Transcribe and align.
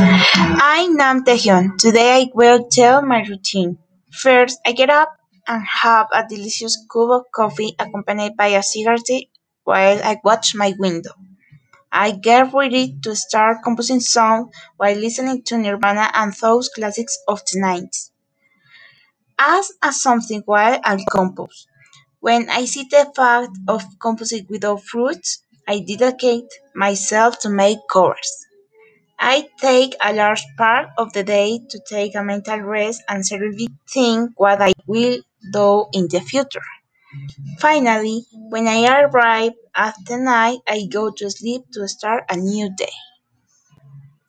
I'm 0.00 0.94
Nam 0.94 1.24
Taehyun. 1.24 1.76
Today 1.76 2.22
I 2.22 2.30
will 2.32 2.68
tell 2.70 3.02
my 3.02 3.24
routine. 3.24 3.78
First, 4.12 4.60
I 4.64 4.70
get 4.70 4.90
up 4.90 5.10
and 5.48 5.62
have 5.82 6.06
a 6.14 6.24
delicious 6.28 6.76
cup 6.92 7.10
of 7.10 7.22
coffee 7.34 7.74
accompanied 7.80 8.36
by 8.36 8.48
a 8.48 8.62
cigarette 8.62 9.24
while 9.64 10.00
I 10.04 10.20
watch 10.22 10.54
my 10.54 10.72
window. 10.78 11.10
I 11.92 12.12
get 12.12 12.52
ready 12.54 12.96
to 13.04 13.16
start 13.16 13.58
composing 13.64 14.00
songs 14.00 14.54
while 14.78 14.96
listening 14.96 15.42
to 15.44 15.58
Nirvana 15.58 16.10
and 16.14 16.32
those 16.34 16.68
classics 16.70 17.18
of 17.28 17.42
the 17.52 17.60
90s. 17.60 18.12
As 19.38 19.72
a 19.82 19.92
something 19.92 20.42
while 20.46 20.80
I 20.84 20.98
compose. 21.10 21.66
When 22.20 22.50
I 22.50 22.66
see 22.66 22.84
the 22.90 23.12
fact 23.16 23.58
of 23.68 23.84
composing 24.00 24.46
without 24.50 24.82
fruits, 24.84 25.42
I 25.68 25.80
dedicate 25.80 26.48
myself 26.74 27.38
to 27.40 27.50
make 27.50 27.78
covers. 27.90 28.47
I 29.20 29.48
take 29.60 29.94
a 30.02 30.12
large 30.14 30.42
part 30.56 30.88
of 30.98 31.12
the 31.12 31.22
day 31.24 31.60
to 31.70 31.80
take 31.88 32.14
a 32.14 32.24
mental 32.24 32.60
rest 32.60 33.02
and 33.08 33.24
seriously 33.26 33.68
think 33.92 34.32
what 34.36 34.62
I 34.62 34.72
will 34.86 35.18
do 35.52 35.86
in 35.92 36.08
the 36.08 36.20
future. 36.20 36.64
Finally, 37.60 38.24
when 38.32 38.66
I 38.66 39.00
arrive 39.02 39.52
at 39.74 39.94
the 40.06 40.16
night, 40.16 40.60
I 40.66 40.86
go 40.90 41.10
to 41.10 41.30
sleep 41.30 41.62
to 41.74 41.86
start 41.86 42.24
a 42.30 42.36
new 42.38 42.74
day. 42.74 42.92